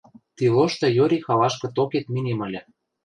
Тилошты 0.37 0.87
йори 0.97 1.17
халашкы 1.25 1.67
токет 1.75 2.05
минем 2.15 2.39
ыльы... 2.45 2.61